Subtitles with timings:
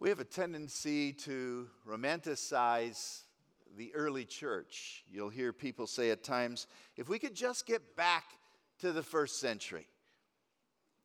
[0.00, 3.24] We have a tendency to romanticize
[3.76, 5.04] the early church.
[5.12, 8.24] You'll hear people say at times, if we could just get back
[8.78, 9.86] to the first century,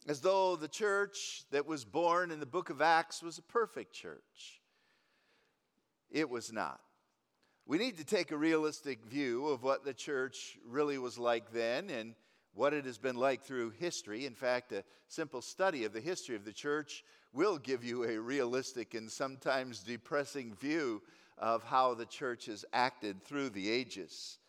[0.07, 3.91] as though the church that was born in the book of Acts was a perfect
[3.91, 4.61] church.
[6.09, 6.79] It was not.
[7.65, 11.89] We need to take a realistic view of what the church really was like then
[11.89, 12.15] and
[12.55, 14.25] what it has been like through history.
[14.25, 18.17] In fact, a simple study of the history of the church will give you a
[18.17, 21.01] realistic and sometimes depressing view
[21.37, 24.39] of how the church has acted through the ages.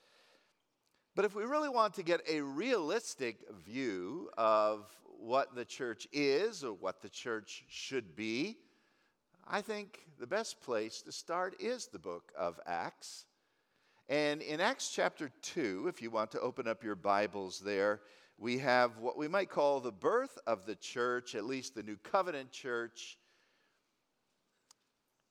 [1.17, 4.87] But if we really want to get a realistic view of
[5.19, 8.59] what the church is or what the church should be,
[9.49, 13.25] I think the best place to start is the book of Acts.
[14.09, 18.03] And in Acts chapter 2, if you want to open up your Bibles there,
[18.39, 21.97] we have what we might call the birth of the church, at least the New
[21.97, 23.19] Covenant church,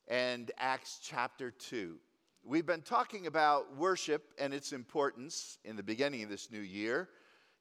[0.10, 1.96] and Acts chapter 2.
[2.44, 7.08] We've been talking about worship and its importance in the beginning of this new year.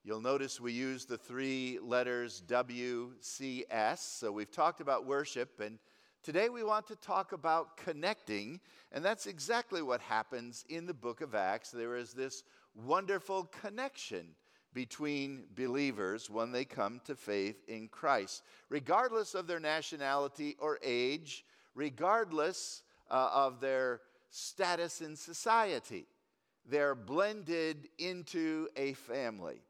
[0.02, 3.98] You'll notice we use the three letters WCS.
[3.98, 5.78] So we've talked about worship, and
[6.24, 8.58] today we want to talk about connecting,
[8.92, 11.70] and that's exactly what happens in the book of Acts.
[11.70, 12.42] There is this
[12.74, 14.28] wonderful connection
[14.72, 21.44] between believers when they come to faith in Christ, regardless of their nationality or age,
[21.74, 26.06] regardless uh, of their status in society.
[26.66, 29.60] They're blended into a family.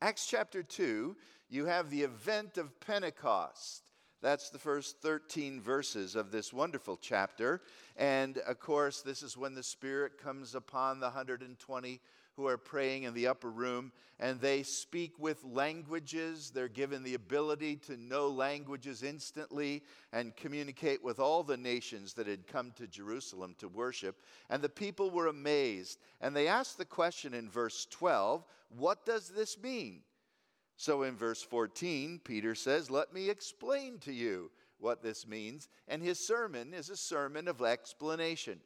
[0.00, 1.16] Acts chapter 2,
[1.48, 3.89] you have the event of Pentecost.
[4.22, 7.62] That's the first 13 verses of this wonderful chapter.
[7.96, 12.00] And of course, this is when the Spirit comes upon the 120
[12.36, 16.50] who are praying in the upper room, and they speak with languages.
[16.50, 19.82] They're given the ability to know languages instantly
[20.12, 24.16] and communicate with all the nations that had come to Jerusalem to worship.
[24.48, 25.98] And the people were amazed.
[26.20, 28.44] And they asked the question in verse 12
[28.76, 30.02] what does this mean?
[30.80, 35.68] So in verse 14, Peter says, Let me explain to you what this means.
[35.86, 38.60] And his sermon is a sermon of explanation.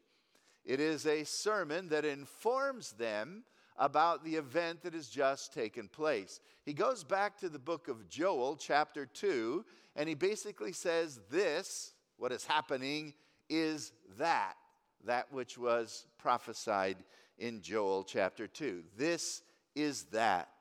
[0.65, 3.43] It is a sermon that informs them
[3.77, 6.39] about the event that has just taken place.
[6.65, 9.65] He goes back to the book of Joel, chapter 2,
[9.97, 13.13] and he basically says, This, what is happening,
[13.49, 14.55] is that,
[15.05, 16.99] that which was prophesied
[17.39, 18.85] in Joel chapter 2.
[18.97, 19.43] This
[19.75, 20.54] is that.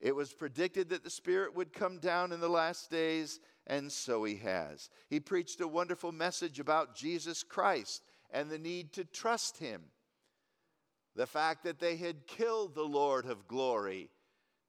[0.00, 4.24] It was predicted that the Spirit would come down in the last days, and so
[4.24, 4.88] he has.
[5.08, 9.82] He preached a wonderful message about Jesus Christ and the need to trust him
[11.16, 14.08] the fact that they had killed the Lord of glory,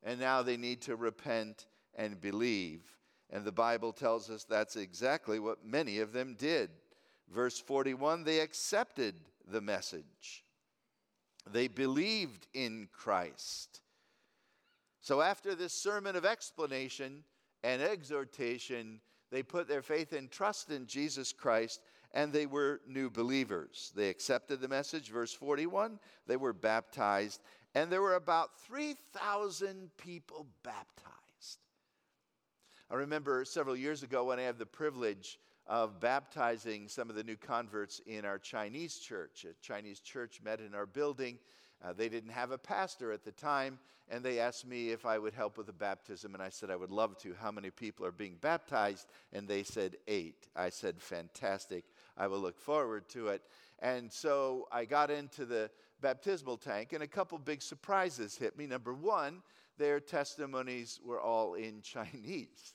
[0.03, 2.81] and now they need to repent and believe.
[3.29, 6.69] And the Bible tells us that's exactly what many of them did.
[7.29, 9.15] Verse 41 they accepted
[9.47, 10.43] the message,
[11.49, 13.81] they believed in Christ.
[15.01, 17.23] So, after this sermon of explanation
[17.63, 19.01] and exhortation,
[19.31, 21.81] they put their faith and trust in Jesus Christ
[22.13, 23.91] and they were new believers.
[23.95, 25.09] They accepted the message.
[25.09, 27.41] Verse 41 they were baptized,
[27.75, 31.59] and there were about 3,000 people baptized.
[32.89, 37.23] I remember several years ago when I had the privilege of baptizing some of the
[37.23, 39.45] new converts in our Chinese church.
[39.45, 41.39] A Chinese church met in our building.
[41.83, 45.17] Uh, they didn't have a pastor at the time, and they asked me if I
[45.17, 47.33] would help with the baptism, and I said I would love to.
[47.39, 49.07] How many people are being baptized?
[49.33, 50.47] And they said eight.
[50.55, 51.85] I said, fantastic.
[52.17, 53.41] I will look forward to it.
[53.79, 55.71] And so I got into the
[56.01, 58.67] baptismal tank, and a couple big surprises hit me.
[58.67, 59.41] Number one,
[59.77, 62.73] their testimonies were all in Chinese.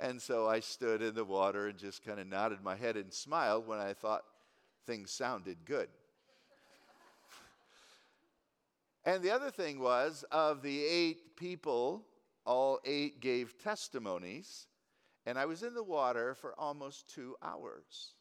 [0.00, 3.12] and so I stood in the water and just kind of nodded my head and
[3.12, 4.24] smiled when I thought
[4.86, 5.88] things sounded good.
[9.04, 12.04] And the other thing was, of the eight people,
[12.44, 14.66] all eight gave testimonies.
[15.26, 18.14] And I was in the water for almost two hours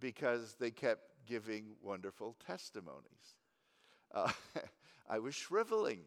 [0.00, 3.36] because they kept giving wonderful testimonies.
[4.12, 4.30] Uh,
[5.08, 6.00] I was shriveling,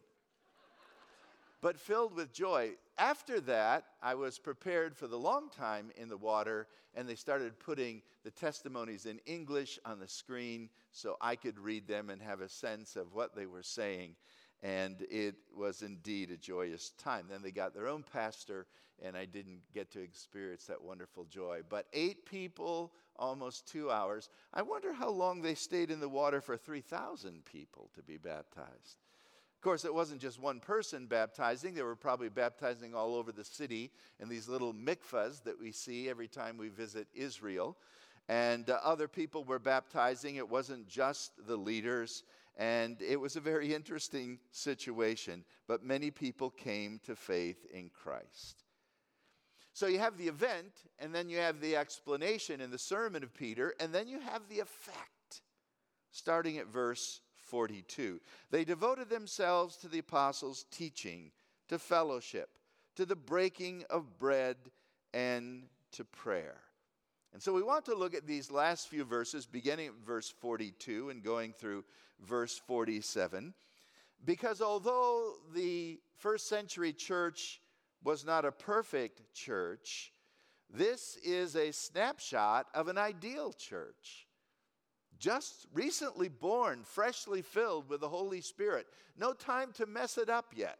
[1.61, 2.71] but filled with joy.
[2.97, 7.59] After that, I was prepared for the long time in the water, and they started
[7.59, 12.41] putting the testimonies in English on the screen so I could read them and have
[12.41, 14.15] a sense of what they were saying
[14.65, 17.27] and it was indeed a joyous time.
[17.29, 18.65] Then they got their own pastor,
[18.99, 21.61] and I didn't get to experience that wonderful joy.
[21.69, 24.29] But eight people, almost two hours.
[24.53, 29.04] I wonder how long they stayed in the water for 3,000 people to be baptized.
[29.65, 33.89] Course, it wasn't just one person baptizing, they were probably baptizing all over the city
[34.19, 37.75] in these little mikvahs that we see every time we visit Israel.
[38.29, 42.21] And uh, other people were baptizing, it wasn't just the leaders.
[42.57, 48.65] And it was a very interesting situation, but many people came to faith in Christ.
[49.73, 53.33] So you have the event, and then you have the explanation in the sermon of
[53.33, 55.41] Peter, and then you have the effect,
[56.11, 58.19] starting at verse 42.
[58.51, 61.31] They devoted themselves to the apostles' teaching,
[61.69, 62.49] to fellowship,
[62.95, 64.57] to the breaking of bread,
[65.13, 65.63] and
[65.93, 66.57] to prayer.
[67.33, 71.09] And so we want to look at these last few verses, beginning at verse 42
[71.09, 71.83] and going through
[72.21, 73.53] verse 47,
[74.23, 77.61] because although the first century church
[78.03, 80.13] was not a perfect church,
[80.69, 84.27] this is a snapshot of an ideal church.
[85.25, 88.85] Just recently born, freshly filled with the Holy Spirit.
[89.17, 90.77] No time to mess it up yet.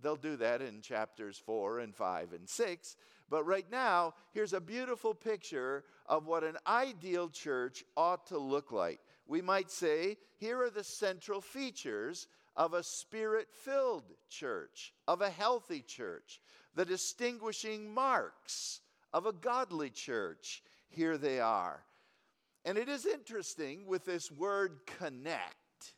[0.00, 2.96] They'll do that in chapters 4 and 5 and 6.
[3.28, 8.70] But right now, here's a beautiful picture of what an ideal church ought to look
[8.70, 9.00] like.
[9.26, 15.30] We might say, here are the central features of a spirit filled church, of a
[15.30, 16.40] healthy church,
[16.76, 18.82] the distinguishing marks
[19.12, 20.62] of a godly church.
[20.88, 21.82] Here they are.
[22.64, 25.94] And it is interesting with this word connect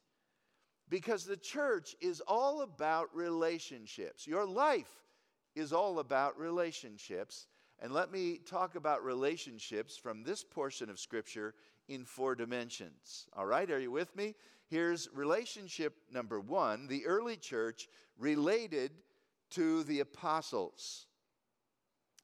[0.88, 4.26] because the church is all about relationships.
[4.26, 4.90] Your life
[5.54, 7.46] is all about relationships.
[7.80, 11.54] And let me talk about relationships from this portion of Scripture
[11.88, 13.26] in four dimensions.
[13.36, 14.34] All right, are you with me?
[14.68, 17.88] Here's relationship number one the early church
[18.18, 18.92] related
[19.50, 21.06] to the apostles.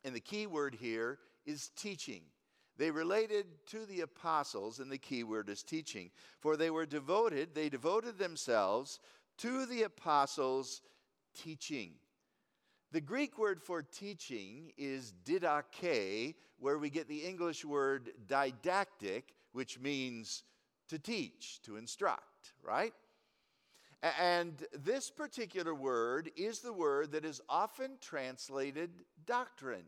[0.05, 2.23] And the key word here is teaching.
[2.79, 6.11] They related to the apostles, and the key word is teaching.
[6.41, 9.01] For they were devoted, they devoted themselves
[9.39, 10.81] to the apostles'
[11.35, 11.95] teaching.
[12.93, 19.79] The Greek word for teaching is didache, where we get the English word didactic, which
[19.79, 20.45] means
[20.89, 22.95] to teach, to instruct, right?
[24.21, 28.91] And this particular word is the word that is often translated
[29.27, 29.85] doctrine.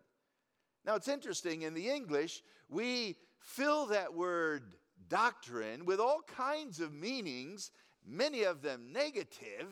[0.84, 4.62] Now, it's interesting, in the English, we fill that word
[5.08, 7.70] doctrine with all kinds of meanings,
[8.06, 9.66] many of them negative.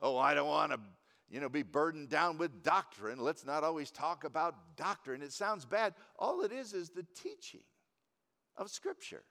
[0.00, 0.80] Oh, I don't want to,
[1.28, 3.18] you know, be burdened down with doctrine.
[3.18, 5.22] Let's not always talk about doctrine.
[5.22, 5.94] It sounds bad.
[6.18, 7.64] All it is is the teaching
[8.56, 9.24] of Scripture.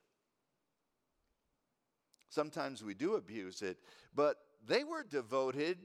[2.30, 3.78] Sometimes we do abuse it,
[4.16, 5.78] but they were devoted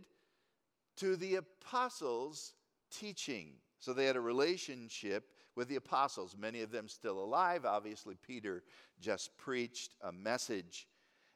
[0.96, 2.54] to the apostles'
[2.90, 3.52] teaching.
[3.80, 7.64] So they had a relationship with the apostles, many of them still alive.
[7.64, 8.62] Obviously, Peter
[9.00, 10.86] just preached a message,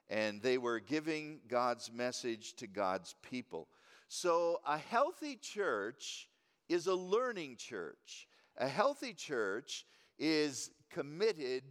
[0.08, 3.68] and they were giving God's message to God's people.
[4.08, 6.28] So a healthy church
[6.68, 8.28] is a learning church.
[8.58, 9.86] A healthy church
[10.18, 11.62] is committed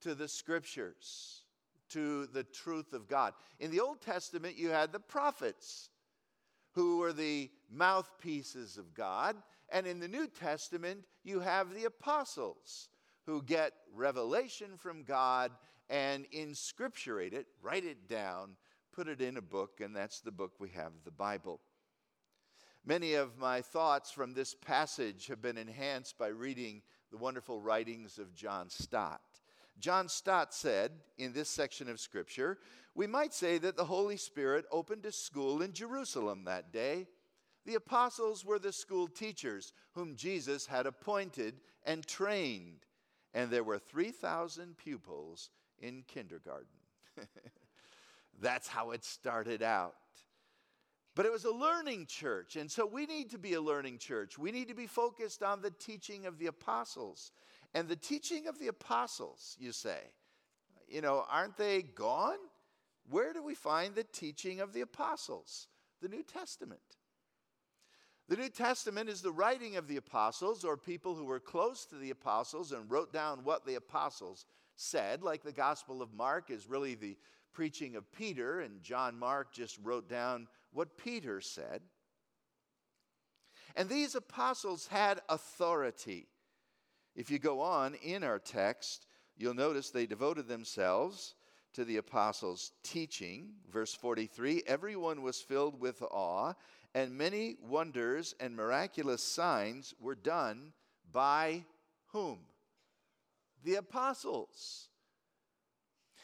[0.00, 1.42] to the scriptures,
[1.90, 3.34] to the truth of God.
[3.60, 5.90] In the Old Testament, you had the prophets
[6.76, 9.34] who were the mouthpieces of God.
[9.70, 12.90] And in the New Testament, you have the apostles
[13.24, 15.50] who get revelation from God
[15.88, 18.56] and inscripturate it, write it down,
[18.92, 21.60] put it in a book, and that's the book we have, the Bible.
[22.84, 28.18] Many of my thoughts from this passage have been enhanced by reading the wonderful writings
[28.18, 29.35] of John Stott.
[29.78, 32.58] John Stott said in this section of Scripture,
[32.94, 37.06] we might say that the Holy Spirit opened a school in Jerusalem that day.
[37.66, 42.86] The apostles were the school teachers whom Jesus had appointed and trained,
[43.34, 46.66] and there were 3,000 pupils in kindergarten.
[48.40, 49.94] That's how it started out.
[51.14, 54.38] But it was a learning church, and so we need to be a learning church.
[54.38, 57.32] We need to be focused on the teaching of the apostles.
[57.74, 59.98] And the teaching of the apostles, you say,
[60.88, 62.38] you know, aren't they gone?
[63.08, 65.68] Where do we find the teaching of the apostles?
[66.00, 66.80] The New Testament.
[68.28, 71.96] The New Testament is the writing of the apostles or people who were close to
[71.96, 76.68] the apostles and wrote down what the apostles said, like the Gospel of Mark is
[76.68, 77.16] really the
[77.52, 81.80] preaching of Peter, and John Mark just wrote down what Peter said.
[83.76, 86.26] And these apostles had authority.
[87.16, 89.06] If you go on in our text,
[89.38, 91.34] you'll notice they devoted themselves
[91.72, 93.54] to the apostles' teaching.
[93.72, 96.52] Verse 43 Everyone was filled with awe,
[96.94, 100.74] and many wonders and miraculous signs were done
[101.10, 101.64] by
[102.08, 102.40] whom?
[103.64, 104.90] The apostles.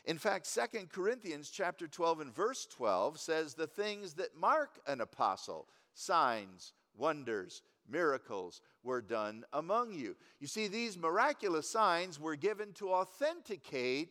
[0.05, 5.01] In fact, 2 Corinthians chapter 12 and verse 12 says the things that mark an
[5.01, 10.17] apostle, signs, wonders, miracles were done among you.
[10.41, 14.09] You see, these miraculous signs were given to authenticate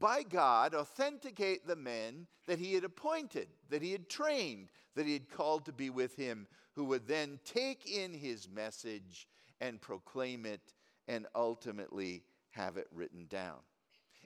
[0.00, 5.12] by God, authenticate the men that he had appointed, that he had trained, that he
[5.12, 9.28] had called to be with him, who would then take in his message
[9.60, 10.74] and proclaim it
[11.06, 13.58] and ultimately have it written down.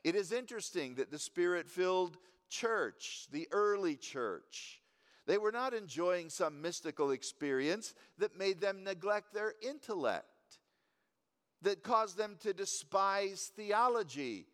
[0.04, 2.16] It is interesting that the spirit filled
[2.48, 4.80] church, the early church,
[5.26, 10.26] they were not enjoying some mystical experience that made them neglect their intellect,
[11.62, 14.46] that caused them to despise theology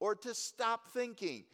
[0.00, 1.44] or to stop thinking.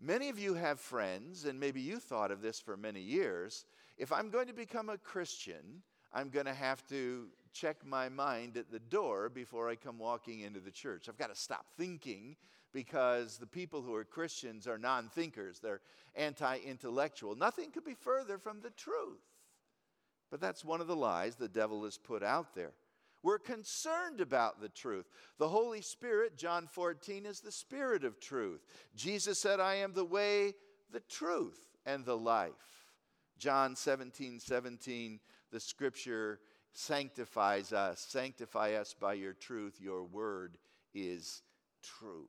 [0.00, 3.66] Many of you have friends, and maybe you thought of this for many years.
[3.98, 5.82] If I'm going to become a Christian,
[6.12, 10.40] I'm going to have to check my mind at the door before I come walking
[10.40, 11.08] into the church.
[11.08, 12.36] I've got to stop thinking
[12.72, 15.80] because the people who are Christians are non thinkers, they're
[16.14, 17.34] anti intellectual.
[17.34, 19.20] Nothing could be further from the truth.
[20.30, 22.72] But that's one of the lies the devil has put out there.
[23.22, 25.06] We're concerned about the truth.
[25.38, 28.64] The Holy Spirit, John 14, is the Spirit of truth.
[28.96, 30.54] Jesus said, I am the way,
[30.90, 32.52] the truth, and the life.
[33.38, 35.20] John 17, 17,
[35.52, 36.40] the scripture
[36.72, 38.04] sanctifies us.
[38.08, 39.78] Sanctify us by your truth.
[39.80, 40.58] Your word
[40.94, 41.42] is
[41.82, 42.26] true.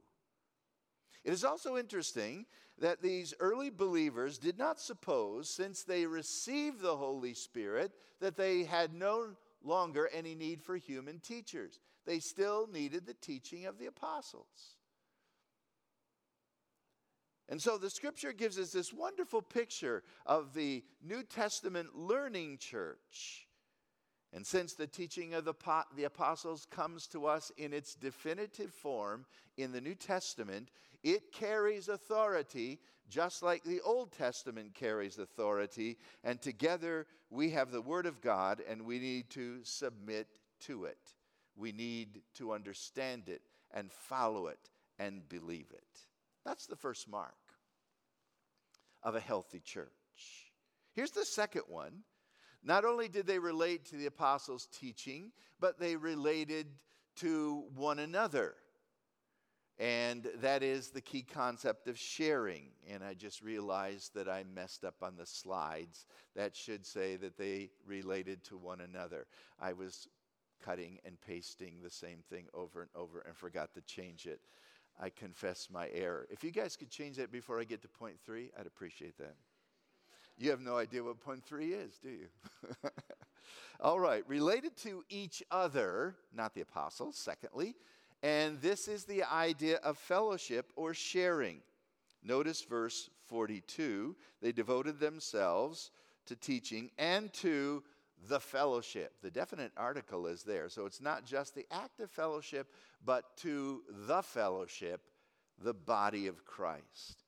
[1.23, 2.45] It is also interesting
[2.79, 8.63] that these early believers did not suppose, since they received the Holy Spirit, that they
[8.63, 9.29] had no
[9.63, 11.79] longer any need for human teachers.
[12.05, 14.77] They still needed the teaching of the apostles.
[17.47, 23.47] And so the scripture gives us this wonderful picture of the New Testament learning church
[24.35, 25.53] and since the teaching of the,
[25.95, 29.25] the apostles comes to us in its definitive form
[29.57, 30.69] in the New Testament,
[31.03, 35.97] it carries authority just like the Old Testament carries authority.
[36.23, 40.27] And together we have the Word of God and we need to submit
[40.61, 40.97] to it.
[41.55, 45.83] We need to understand it and follow it and believe it.
[46.43, 47.35] That's the first mark
[49.03, 49.91] of a healthy church.
[50.93, 52.03] Here's the second one
[52.63, 56.67] not only did they relate to the apostles' teaching, but they related
[57.17, 58.55] to one another.
[59.79, 62.67] And that is the key concept of sharing.
[62.89, 66.05] And I just realized that I messed up on the slides.
[66.35, 69.25] That should say that they related to one another.
[69.59, 70.07] I was
[70.63, 74.39] cutting and pasting the same thing over and over and forgot to change it.
[74.99, 76.27] I confess my error.
[76.29, 79.35] If you guys could change that before I get to point three, I'd appreciate that.
[80.37, 82.27] You have no idea what point three is, do you?
[83.79, 87.75] All right, related to each other, not the apostles, secondly,
[88.21, 91.59] and this is the idea of fellowship or sharing.
[92.23, 95.91] Notice verse 42 they devoted themselves
[96.25, 97.83] to teaching and to
[98.29, 99.13] the fellowship.
[99.21, 100.69] The definite article is there.
[100.69, 102.67] So it's not just the act of fellowship,
[103.03, 105.01] but to the fellowship,
[105.61, 107.22] the body of Christ.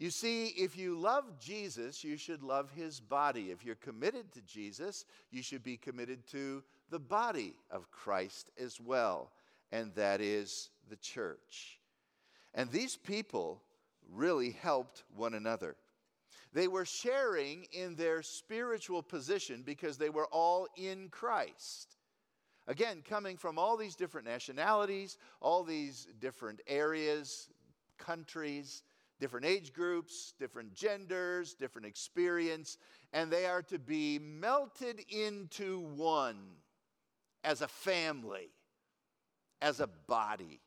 [0.00, 3.50] You see, if you love Jesus, you should love his body.
[3.50, 8.80] If you're committed to Jesus, you should be committed to the body of Christ as
[8.80, 9.30] well,
[9.70, 11.78] and that is the church.
[12.54, 13.60] And these people
[14.10, 15.76] really helped one another.
[16.54, 21.98] They were sharing in their spiritual position because they were all in Christ.
[22.66, 27.50] Again, coming from all these different nationalities, all these different areas,
[27.98, 28.82] countries,
[29.20, 32.78] different age groups, different genders, different experience,
[33.12, 36.38] and they are to be melted into one
[37.44, 38.48] as a family,
[39.62, 40.60] as a body.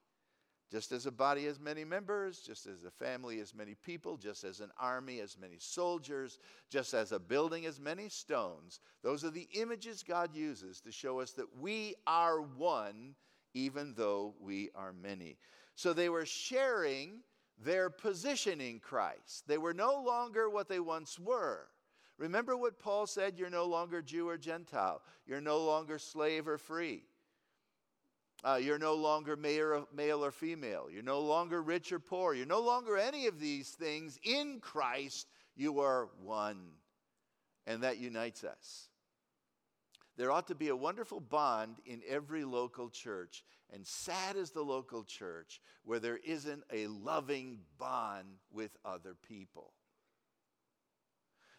[0.72, 4.43] Just as a body has many members, just as a family has many people, just
[4.43, 6.39] as an army has many soldiers,
[6.72, 8.79] just as a building has many stones.
[9.03, 13.13] Those are the images God uses to show us that we are one,
[13.53, 15.38] even though we are many.
[15.75, 17.19] So they were sharing
[17.63, 19.48] their position in Christ.
[19.48, 21.67] They were no longer what they once were.
[22.17, 26.58] Remember what Paul said you're no longer Jew or Gentile, you're no longer slave or
[26.58, 27.03] free.
[28.43, 30.89] Uh, you're no longer male or female.
[30.91, 32.34] You're no longer rich or poor.
[32.34, 34.20] You're no longer any of these things.
[34.22, 36.60] In Christ, you are one.
[37.65, 38.89] And that unites us.
[40.15, 43.43] There ought to be a wonderful bond in every local church.
[43.72, 49.74] And sad is the local church where there isn't a loving bond with other people.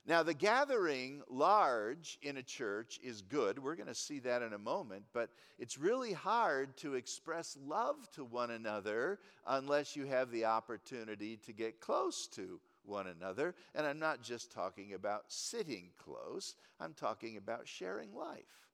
[0.07, 3.59] Now, the gathering large in a church is good.
[3.59, 8.11] We're going to see that in a moment, but it's really hard to express love
[8.13, 13.55] to one another unless you have the opportunity to get close to one another.
[13.75, 18.69] And I'm not just talking about sitting close, I'm talking about sharing life.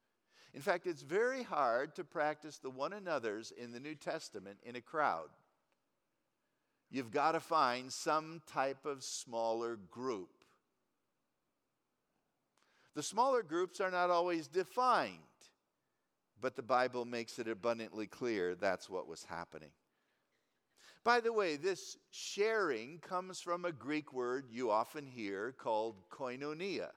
[0.52, 4.74] In fact, it's very hard to practice the one another's in the New Testament in
[4.74, 5.28] a crowd.
[6.90, 10.40] You've got to find some type of smaller group
[12.94, 15.16] the smaller groups are not always defined,
[16.40, 19.70] but the Bible makes it abundantly clear that's what was happening.
[21.02, 26.90] By the way, this sharing comes from a Greek word you often hear called koinonia.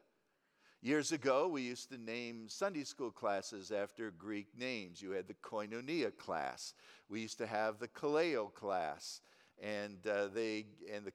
[0.82, 5.02] Years ago, we used to name Sunday school classes after Greek names.
[5.02, 6.74] You had the koinonia class.
[7.08, 9.22] We used to have the kaleo class,
[9.62, 11.14] and uh, they and the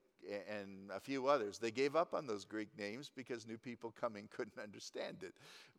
[0.49, 1.59] and a few others.
[1.59, 5.35] They gave up on those Greek names because new people coming couldn't understand it.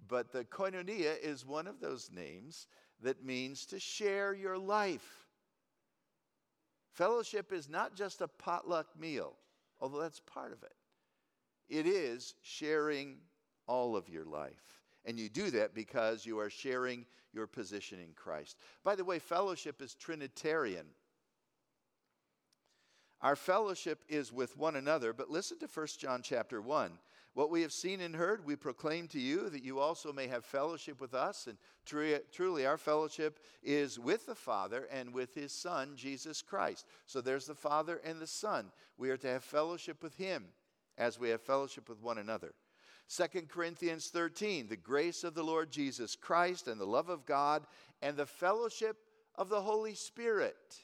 [0.07, 2.67] But the koinonia is one of those names
[3.01, 5.18] that means to share your life.
[6.91, 9.33] Fellowship is not just a potluck meal,
[9.79, 10.73] although that's part of it.
[11.69, 13.17] It is sharing
[13.67, 14.79] all of your life.
[15.05, 18.57] And you do that because you are sharing your position in Christ.
[18.83, 20.87] By the way, fellowship is Trinitarian.
[23.21, 26.91] Our fellowship is with one another, but listen to 1 John chapter 1.
[27.39, 30.43] What we have seen and heard, we proclaim to you that you also may have
[30.43, 31.47] fellowship with us.
[31.47, 36.85] And truly, our fellowship is with the Father and with his Son, Jesus Christ.
[37.05, 38.73] So there's the Father and the Son.
[38.97, 40.47] We are to have fellowship with him
[40.97, 42.51] as we have fellowship with one another.
[43.07, 47.65] 2 Corinthians 13, the grace of the Lord Jesus Christ and the love of God
[48.01, 48.97] and the fellowship
[49.35, 50.83] of the Holy Spirit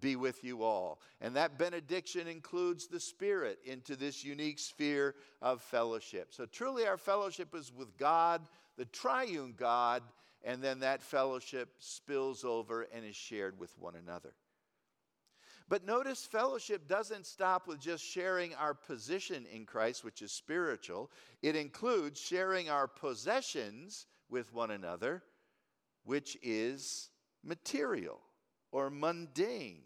[0.00, 1.00] be with you all.
[1.20, 6.28] And that benediction includes the Spirit into this unique sphere of fellowship.
[6.32, 8.42] So truly, our fellowship is with God,
[8.76, 10.02] the triune God,
[10.42, 14.34] and then that fellowship spills over and is shared with one another.
[15.66, 21.10] But notice fellowship doesn't stop with just sharing our position in Christ, which is spiritual.
[21.40, 25.22] It includes sharing our possessions with one another,
[26.04, 27.08] which is
[27.42, 28.20] material
[28.74, 29.82] or mundane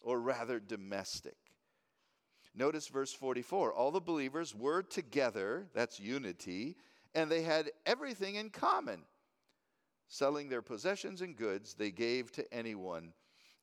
[0.00, 1.36] or rather domestic.
[2.56, 6.76] Notice verse 44 all the believers were together, that's unity,
[7.14, 9.02] and they had everything in common.
[10.08, 13.12] Selling their possessions and goods, they gave to anyone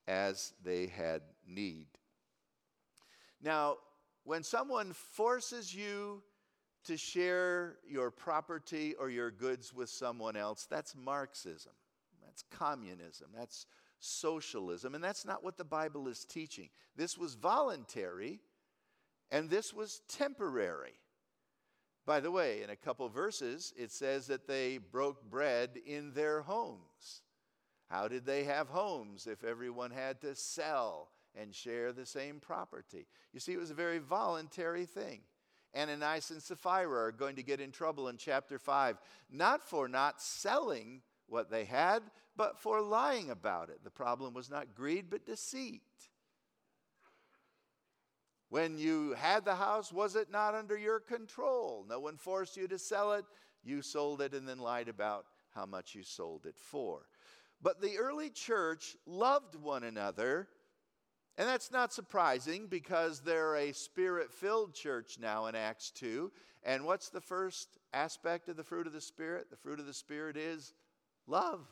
[0.07, 1.87] as they had need.
[3.41, 3.77] Now,
[4.23, 6.23] when someone forces you
[6.85, 11.73] to share your property or your goods with someone else, that's Marxism.
[12.25, 13.27] That's communism.
[13.37, 13.65] That's
[14.03, 14.95] socialism.
[14.95, 16.69] And that's not what the Bible is teaching.
[16.95, 18.39] This was voluntary
[19.31, 20.93] and this was temporary.
[22.05, 26.41] By the way, in a couple verses, it says that they broke bread in their
[26.41, 27.21] homes.
[27.89, 33.07] How did they have homes if everyone had to sell and share the same property?
[33.31, 35.21] You see, it was a very voluntary thing.
[35.75, 38.97] Ananias and Sapphira are going to get in trouble in chapter 5,
[39.31, 42.03] not for not selling what they had,
[42.35, 43.83] but for lying about it.
[43.83, 45.81] The problem was not greed, but deceit.
[48.49, 51.85] When you had the house, was it not under your control?
[51.89, 53.25] No one forced you to sell it.
[53.63, 57.07] You sold it and then lied about how much you sold it for.
[57.61, 60.47] But the early church loved one another,
[61.37, 66.31] and that's not surprising because they're a spirit filled church now in Acts 2.
[66.65, 69.49] And what's the first aspect of the fruit of the Spirit?
[69.49, 70.73] The fruit of the Spirit is
[71.27, 71.67] love.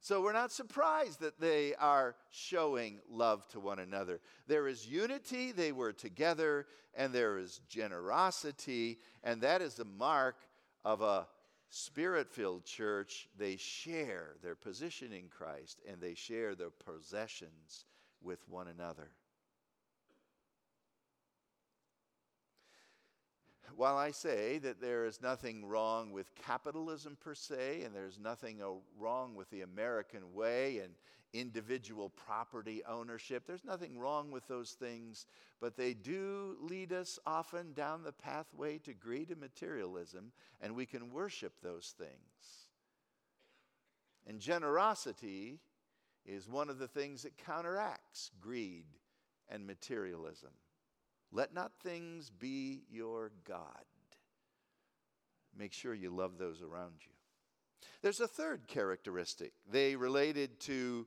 [0.00, 4.20] So we're not surprised that they are showing love to one another.
[4.46, 10.36] There is unity, they were together, and there is generosity, and that is the mark
[10.84, 11.26] of a
[11.68, 13.28] spirit filled church.
[13.36, 17.84] They share their position in Christ and they share their possessions
[18.22, 19.10] with one another.
[23.76, 28.62] While I say that there is nothing wrong with capitalism per se, and there's nothing
[28.62, 30.94] uh, wrong with the American way and
[31.32, 35.26] individual property ownership, there's nothing wrong with those things,
[35.60, 40.86] but they do lead us often down the pathway to greed and materialism, and we
[40.86, 42.68] can worship those things.
[44.26, 45.58] And generosity
[46.24, 48.86] is one of the things that counteracts greed
[49.48, 50.50] and materialism.
[51.32, 53.84] Let not things be your God.
[55.56, 57.12] Make sure you love those around you.
[58.02, 59.52] There's a third characteristic.
[59.70, 61.06] They related to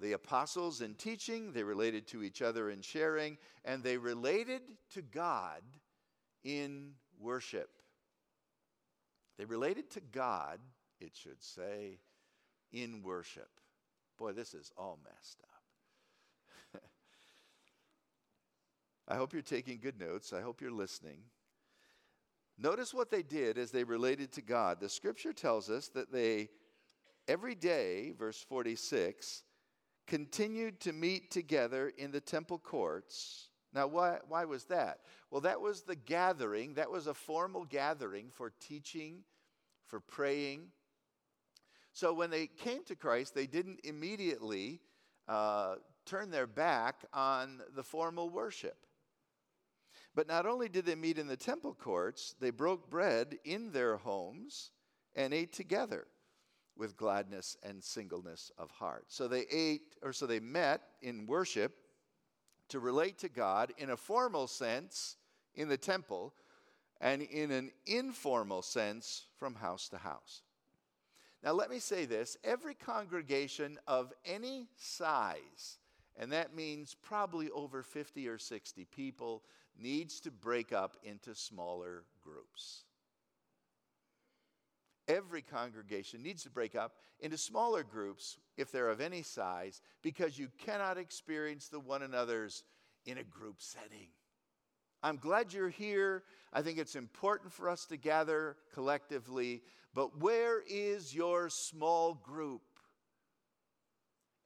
[0.00, 4.62] the apostles in teaching, they related to each other in sharing, and they related
[4.94, 5.60] to God
[6.42, 7.70] in worship.
[9.36, 10.58] They related to God,
[11.00, 11.98] it should say,
[12.72, 13.48] in worship.
[14.18, 15.49] Boy, this is all messed up.
[19.10, 20.32] I hope you're taking good notes.
[20.32, 21.18] I hope you're listening.
[22.56, 24.78] Notice what they did as they related to God.
[24.78, 26.48] The scripture tells us that they,
[27.26, 29.42] every day, verse 46,
[30.06, 33.48] continued to meet together in the temple courts.
[33.74, 35.00] Now, why, why was that?
[35.32, 39.24] Well, that was the gathering, that was a formal gathering for teaching,
[39.86, 40.68] for praying.
[41.92, 44.78] So when they came to Christ, they didn't immediately
[45.26, 48.86] uh, turn their back on the formal worship.
[50.14, 53.96] But not only did they meet in the temple courts, they broke bread in their
[53.96, 54.70] homes
[55.14, 56.06] and ate together
[56.76, 59.04] with gladness and singleness of heart.
[59.08, 61.74] So they ate, or so they met in worship
[62.70, 65.16] to relate to God in a formal sense
[65.54, 66.34] in the temple
[67.00, 70.42] and in an informal sense from house to house.
[71.42, 75.78] Now, let me say this every congregation of any size,
[76.18, 79.42] and that means probably over 50 or 60 people,
[79.80, 82.84] needs to break up into smaller groups.
[85.08, 90.38] Every congregation needs to break up into smaller groups if they're of any size because
[90.38, 92.62] you cannot experience the one another's
[93.06, 94.08] in a group setting.
[95.02, 96.22] I'm glad you're here.
[96.52, 99.62] I think it's important for us to gather collectively,
[99.94, 102.62] but where is your small group?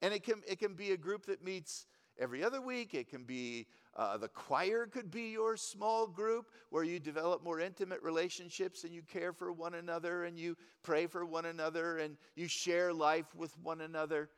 [0.01, 1.85] And it can, it can be a group that meets
[2.19, 2.93] every other week.
[2.93, 7.59] It can be uh, the choir, could be your small group where you develop more
[7.59, 12.17] intimate relationships and you care for one another and you pray for one another and
[12.35, 14.29] you share life with one another.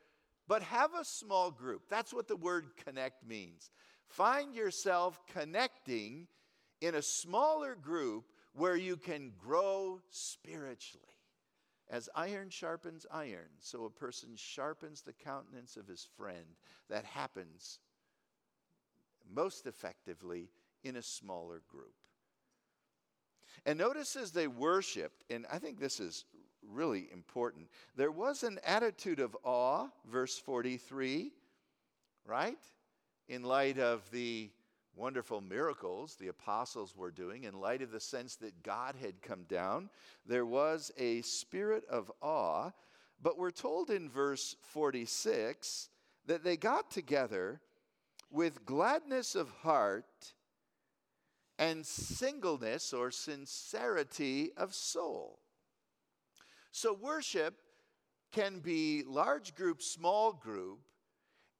[0.46, 1.82] But have a small group.
[1.90, 3.70] That's what the word connect means.
[4.08, 6.26] Find yourself connecting
[6.80, 11.04] in a smaller group where you can grow spiritually.
[11.90, 16.44] As iron sharpens iron, so a person sharpens the countenance of his friend.
[16.90, 17.78] That happens
[19.34, 20.50] most effectively
[20.84, 21.94] in a smaller group.
[23.66, 26.24] And notice as they worshiped, and I think this is
[26.62, 31.32] really important, there was an attitude of awe, verse 43,
[32.26, 32.58] right?
[33.28, 34.50] In light of the
[34.98, 39.44] wonderful miracles the apostles were doing, in light of the sense that God had come
[39.44, 39.88] down,
[40.26, 42.72] there was a spirit of awe.
[43.22, 45.88] But we're told in verse 46
[46.26, 47.60] that they got together
[48.30, 50.34] with gladness of heart
[51.58, 55.40] and singleness or sincerity of soul.
[56.70, 57.54] So, worship
[58.30, 60.80] can be large group, small group,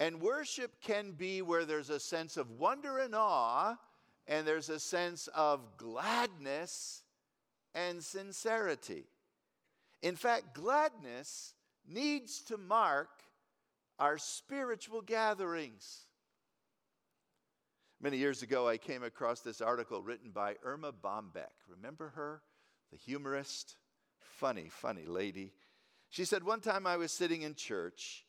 [0.00, 3.76] and worship can be where there's a sense of wonder and awe,
[4.26, 7.02] and there's a sense of gladness
[7.74, 9.04] and sincerity.
[10.02, 11.54] In fact, gladness
[11.86, 13.08] needs to mark
[13.98, 16.04] our spiritual gatherings.
[18.00, 21.50] Many years ago, I came across this article written by Erma Bombeck.
[21.68, 22.42] Remember her?
[22.92, 23.76] The humorist?
[24.20, 25.52] Funny, funny lady.
[26.10, 28.24] She said, One time I was sitting in church.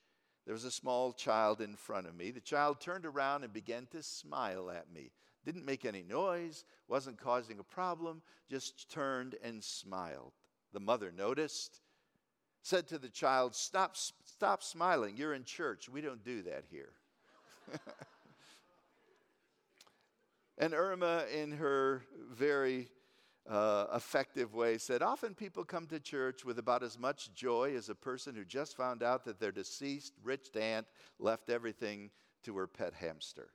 [0.49, 2.31] There was a small child in front of me.
[2.31, 5.11] The child turned around and began to smile at me.
[5.45, 10.31] Didn't make any noise, wasn't causing a problem, just turned and smiled.
[10.73, 11.81] The mother noticed,
[12.63, 15.17] said to the child, Stop, stop smiling.
[15.17, 15.87] You're in church.
[15.87, 16.93] We don't do that here.
[20.61, 22.01] And Erma, in her
[22.33, 22.89] very
[23.47, 27.89] uh, effective way, said Often people come to church with about as much joy as
[27.89, 30.87] a person who just found out that their deceased rich aunt
[31.19, 32.11] left everything
[32.43, 33.49] to her pet hamster.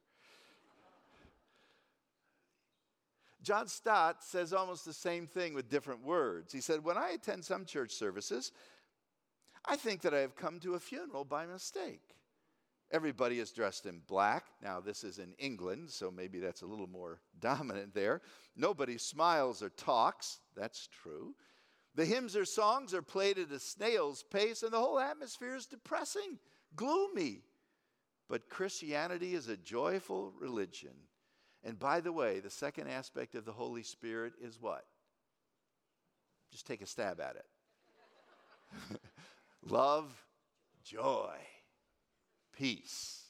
[3.42, 6.52] John Stott says almost the same thing with different words.
[6.52, 8.52] He said, When I attend some church services,
[9.66, 12.13] I think that I have come to a funeral by mistake.
[12.94, 14.44] Everybody is dressed in black.
[14.62, 18.20] Now, this is in England, so maybe that's a little more dominant there.
[18.56, 20.38] Nobody smiles or talks.
[20.56, 21.34] That's true.
[21.96, 25.66] The hymns or songs are played at a snail's pace, and the whole atmosphere is
[25.66, 26.38] depressing,
[26.76, 27.40] gloomy.
[28.28, 30.94] But Christianity is a joyful religion.
[31.64, 34.84] And by the way, the second aspect of the Holy Spirit is what?
[36.52, 39.00] Just take a stab at it.
[39.68, 40.14] Love,
[40.84, 41.34] joy
[42.56, 43.22] peace.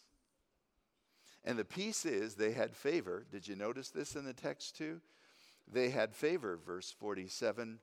[1.45, 3.27] And the peace is they had favor.
[3.31, 5.01] Did you notice this in the text too?
[5.71, 7.79] They had favor, verse 47,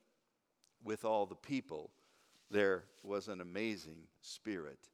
[0.84, 1.92] with all the people.
[2.50, 4.90] There was an amazing spirit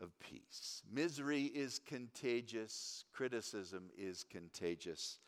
[0.00, 0.82] of peace.
[0.90, 5.18] Misery is contagious, criticism is contagious.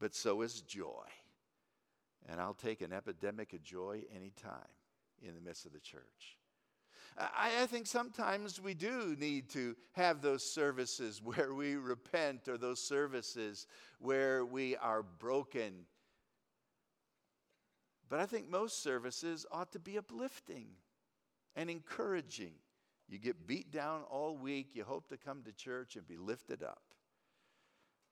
[0.00, 1.06] but so is joy.
[2.28, 4.68] And I'll take an epidemic of joy anytime
[5.22, 6.38] in the midst of the church.
[7.16, 12.58] I, I, think sometimes we do need to have those services where we repent or
[12.58, 13.66] those services
[13.98, 15.86] where we are broken.
[18.08, 20.66] But I think most services ought to be uplifting
[21.56, 22.52] and encouraging.
[23.08, 26.62] You get beat down all week, you hope to come to church and be lifted
[26.62, 26.82] up.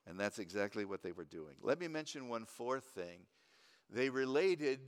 [0.07, 1.55] And that's exactly what they were doing.
[1.63, 3.21] Let me mention one fourth thing.
[3.91, 4.81] They related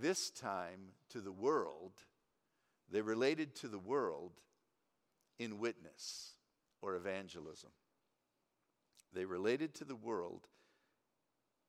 [0.00, 1.92] this time to the world,
[2.90, 4.32] they related to the world
[5.38, 6.34] in witness
[6.82, 7.70] or evangelism.
[9.12, 10.48] They related to the world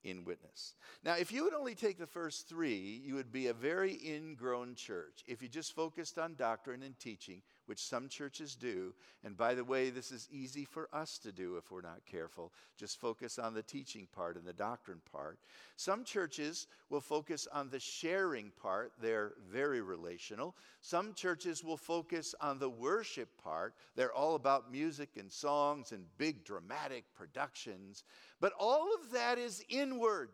[0.04, 0.76] in witness.
[1.04, 4.76] Now, if you would only take the first three, you would be a very ingrown
[4.76, 5.24] church.
[5.28, 9.64] If you just focused on doctrine and teaching, which some churches do, and by the
[9.64, 13.54] way, this is easy for us to do if we're not careful, just focus on
[13.54, 15.40] the teaching part and the doctrine part.
[15.76, 20.56] Some churches will focus on the sharing part, they're very relational.
[20.82, 26.06] Some churches will focus on the worship part, they're all about music and songs and
[26.18, 28.04] big dramatic productions.
[28.40, 30.30] But all of that is inward.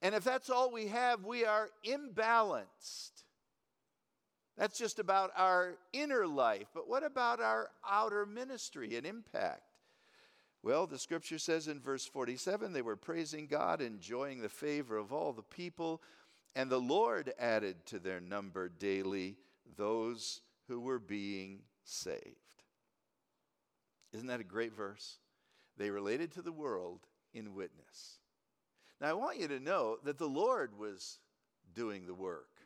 [0.00, 3.24] And if that's all we have, we are imbalanced.
[4.58, 6.66] That's just about our inner life.
[6.74, 9.62] But what about our outer ministry and impact?
[10.64, 15.12] Well, the scripture says in verse 47 they were praising God, enjoying the favor of
[15.12, 16.02] all the people,
[16.56, 19.36] and the Lord added to their number daily
[19.76, 22.64] those who were being saved.
[24.12, 25.18] Isn't that a great verse?
[25.76, 28.18] They related to the world in witness.
[29.00, 31.20] Now, I want you to know that the Lord was
[31.72, 32.57] doing the work.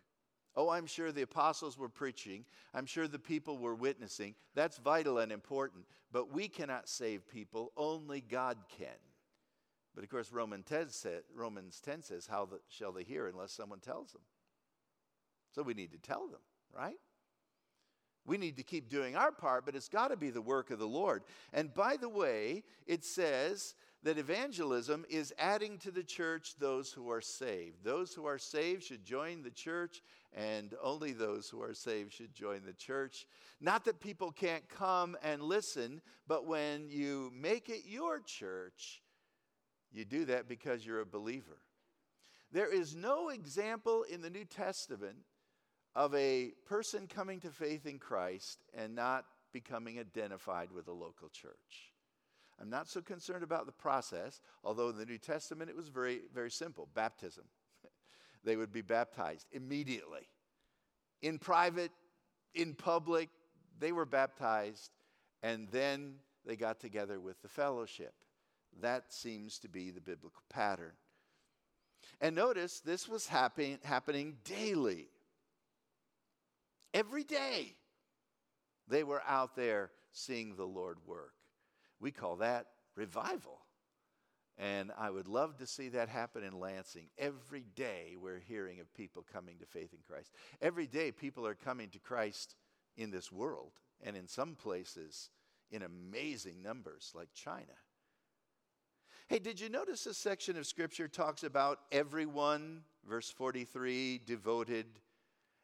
[0.55, 2.45] Oh, I'm sure the apostles were preaching.
[2.75, 4.35] I'm sure the people were witnessing.
[4.55, 5.85] That's vital and important.
[6.11, 8.89] But we cannot save people, only God can.
[9.95, 13.81] But of course, Romans 10 says, Romans 10 says How shall they hear unless someone
[13.81, 14.23] tells them?
[15.55, 16.41] So we need to tell them,
[16.75, 16.97] right?
[18.25, 20.79] We need to keep doing our part, but it's got to be the work of
[20.79, 21.23] the Lord.
[21.53, 27.11] And by the way, it says that evangelism is adding to the church those who
[27.11, 27.85] are saved.
[27.85, 32.35] Those who are saved should join the church, and only those who are saved should
[32.35, 33.27] join the church.
[33.61, 39.03] Not that people can't come and listen, but when you make it your church,
[39.93, 41.59] you do that because you're a believer.
[42.51, 45.17] There is no example in the New Testament
[45.95, 51.29] of a person coming to faith in Christ and not becoming identified with a local
[51.29, 51.92] church.
[52.61, 56.23] I'm not so concerned about the process, although in the New Testament it was very,
[56.33, 57.45] very simple baptism.
[58.45, 60.29] they would be baptized immediately.
[61.23, 61.91] In private,
[62.55, 63.31] in public,
[63.79, 64.91] they were baptized,
[65.43, 68.15] and then they got together with the fellowship.
[68.81, 70.93] That seems to be the biblical pattern.
[72.21, 75.09] And notice this was happen, happening daily.
[76.95, 77.75] Every day,
[78.89, 81.33] they were out there seeing the Lord work.
[82.03, 83.61] We call that revival.
[84.59, 87.09] And I would love to see that happen in Lansing.
[87.17, 90.33] Every day we're hearing of people coming to faith in Christ.
[90.61, 92.57] Every day people are coming to Christ
[92.97, 95.31] in this world, and in some places
[95.71, 97.65] in amazing numbers, like China.
[99.29, 104.87] Hey, did you notice this section of Scripture talks about everyone, verse 43, devoted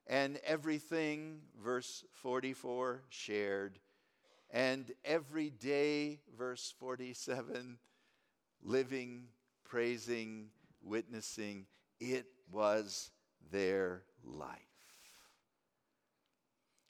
[0.07, 3.79] and everything, verse 44, shared,
[4.51, 7.79] and every day, verse 47,
[8.63, 9.25] living,
[9.65, 10.49] praising,
[10.83, 11.67] witnessing.
[12.01, 13.11] It was
[13.51, 14.59] their life.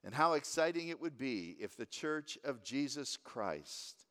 [0.04, 4.04] And how exciting it would be if the church of Jesus Christ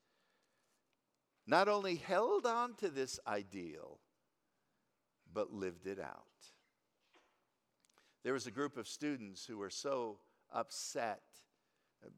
[1.47, 3.99] not only held on to this ideal,
[5.33, 6.25] but lived it out.
[8.23, 10.19] There was a group of students who were so
[10.53, 11.21] upset,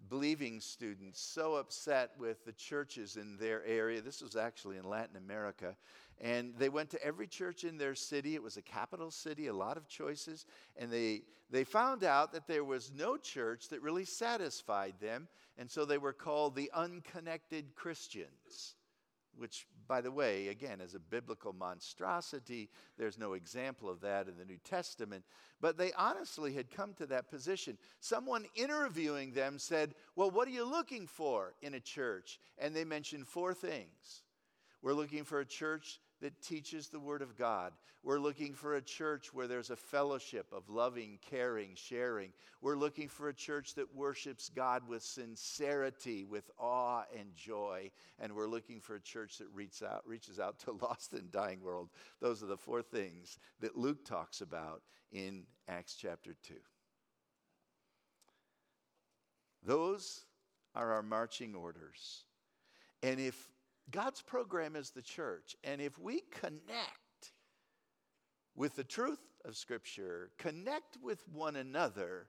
[0.09, 4.01] believing students, so upset with the churches in their area.
[4.01, 5.75] This was actually in Latin America.
[6.21, 8.35] And they went to every church in their city.
[8.35, 10.45] It was a capital city, a lot of choices.
[10.77, 15.27] And they, they found out that there was no church that really satisfied them.
[15.57, 18.75] And so they were called the unconnected Christians
[19.37, 22.69] which, by the way, again, is a biblical monstrosity.
[22.97, 25.23] There's no example of that in the New Testament.
[25.61, 27.77] But they honestly had come to that position.
[27.99, 32.39] Someone interviewing them said, Well, what are you looking for in a church?
[32.57, 34.23] And they mentioned four things.
[34.81, 37.73] We're looking for a church that teaches the Word of God.
[38.03, 42.31] We're looking for a church where there's a fellowship of loving, caring, sharing.
[42.61, 47.91] We're looking for a church that worships God with sincerity, with awe and joy.
[48.19, 51.61] And we're looking for a church that reaches out, reaches out to lost and dying
[51.61, 51.89] world.
[52.21, 56.53] Those are the four things that Luke talks about in Acts chapter 2.
[59.63, 60.25] Those
[60.75, 62.23] are our marching orders.
[63.03, 63.49] And if
[63.91, 65.55] God's program is the church.
[65.63, 67.33] And if we connect
[68.55, 72.27] with the truth of Scripture, connect with one another,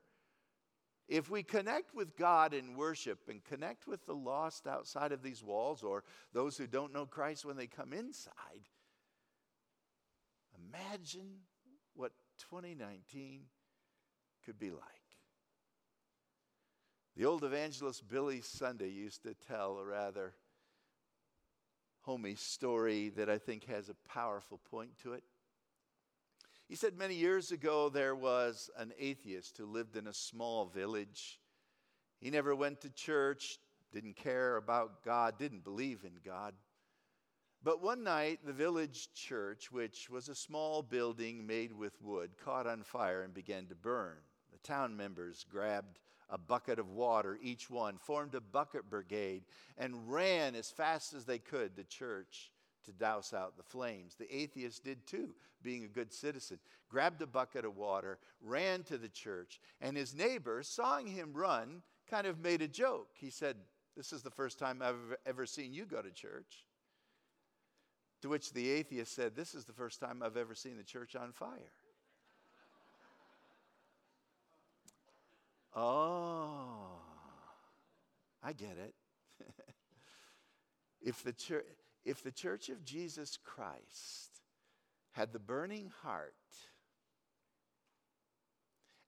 [1.09, 5.43] if we connect with God in worship and connect with the lost outside of these
[5.43, 8.69] walls or those who don't know Christ when they come inside,
[10.69, 11.41] imagine
[11.95, 12.13] what
[12.51, 13.43] 2019
[14.47, 14.81] could be like.
[17.17, 20.35] The old evangelist Billy Sunday used to tell a rather
[22.35, 25.23] story that I think has a powerful point to it.
[26.69, 31.41] He said many years ago there was an atheist who lived in a small village.
[32.21, 33.59] He never went to church,
[33.93, 36.55] didn't care about God, didn't believe in God.
[37.63, 42.67] But one night, the village church, which was a small building made with wood, caught
[42.67, 44.17] on fire and began to burn.
[44.53, 45.99] The town members grabbed
[46.31, 49.43] a bucket of water, each one, formed a bucket brigade,
[49.77, 52.51] and ran as fast as they could to church
[52.85, 54.15] to douse out the flames.
[54.15, 56.59] The atheist did too, being a good citizen.
[56.89, 61.83] Grabbed a bucket of water, ran to the church, and his neighbor, sawing him run,
[62.09, 63.11] kind of made a joke.
[63.15, 63.57] He said,
[63.97, 66.67] This is the first time I've ever seen you go to church.
[68.23, 71.17] To which the atheist said, This is the first time I've ever seen the church
[71.17, 71.73] on fire.
[75.75, 76.99] Oh,
[78.43, 78.95] I get it.
[81.01, 81.65] if, the church,
[82.05, 84.41] if the church of Jesus Christ
[85.13, 86.35] had the burning heart,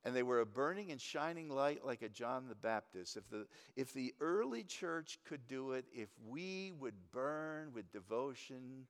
[0.04, 3.16] and they were a burning and shining light like a John the Baptist.
[3.16, 3.46] If the,
[3.76, 8.86] if the early church could do it, if we would burn with devotion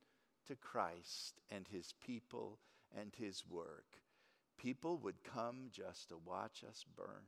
[0.48, 2.58] to Christ and his people
[2.98, 3.84] and his work,
[4.58, 7.26] people would come just to watch us burn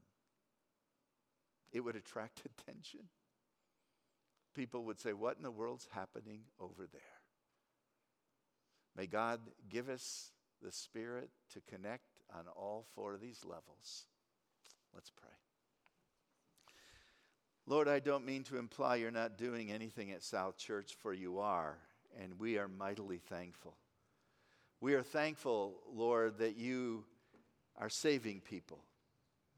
[1.73, 3.01] it would attract attention.
[4.55, 7.01] People would say, What in the world's happening over there?
[8.97, 10.31] May God give us
[10.63, 14.07] the Spirit to connect on all four of these levels.
[14.95, 15.31] Let's pray.
[17.67, 21.39] Lord, I don't mean to imply you're not doing anything at South Church, for you
[21.39, 21.79] are,
[22.21, 23.75] and we are mightily thankful.
[24.81, 27.05] We are thankful, Lord, that you
[27.79, 28.85] are saving people,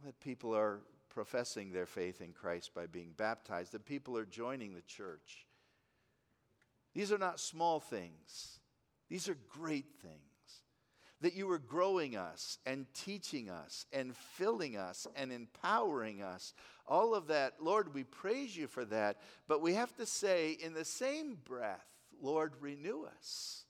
[0.04, 0.80] that people are
[1.16, 5.46] professing their faith in Christ by being baptized, that people are joining the church.
[6.92, 8.60] These are not small things,
[9.08, 10.20] these are great things.
[11.22, 16.52] That you are growing us and teaching us and filling us and empowering us.
[16.86, 19.16] All of that, Lord, we praise you for that.
[19.48, 21.86] But we have to say, in the same breath,
[22.20, 23.64] Lord, renew us,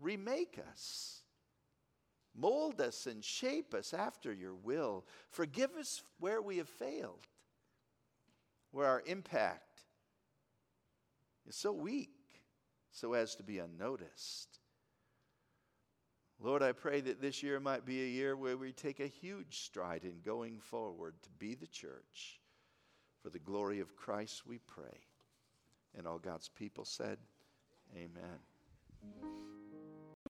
[0.00, 1.19] remake us.
[2.34, 5.04] Mold us and shape us after your will.
[5.30, 7.26] Forgive us where we have failed,
[8.70, 9.82] where our impact
[11.46, 12.10] is so weak
[12.92, 14.60] so as to be unnoticed.
[16.42, 19.60] Lord, I pray that this year might be a year where we take a huge
[19.60, 22.40] stride in going forward to be the church.
[23.22, 25.04] For the glory of Christ, we pray.
[25.96, 27.18] And all God's people said,
[27.94, 29.59] Amen.